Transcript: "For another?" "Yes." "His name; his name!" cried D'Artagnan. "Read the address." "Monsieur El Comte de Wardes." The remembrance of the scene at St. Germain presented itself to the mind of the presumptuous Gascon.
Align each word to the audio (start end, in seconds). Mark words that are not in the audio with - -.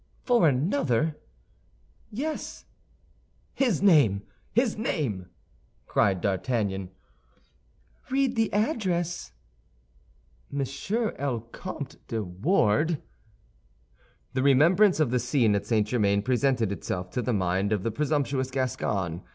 "For 0.23 0.49
another?" 0.49 1.15
"Yes." 2.09 2.65
"His 3.53 3.83
name; 3.83 4.23
his 4.51 4.75
name!" 4.75 5.27
cried 5.85 6.21
D'Artagnan. 6.21 6.89
"Read 8.09 8.35
the 8.35 8.51
address." 8.51 9.31
"Monsieur 10.49 11.13
El 11.19 11.41
Comte 11.41 11.97
de 12.07 12.23
Wardes." 12.23 12.97
The 14.33 14.41
remembrance 14.41 14.99
of 14.99 15.11
the 15.11 15.19
scene 15.19 15.53
at 15.53 15.67
St. 15.67 15.87
Germain 15.87 16.23
presented 16.23 16.71
itself 16.71 17.11
to 17.11 17.21
the 17.21 17.31
mind 17.31 17.71
of 17.71 17.83
the 17.83 17.91
presumptuous 17.91 18.49
Gascon. 18.49 19.21